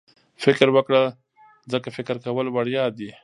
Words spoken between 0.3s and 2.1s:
فکر وکړه ځکه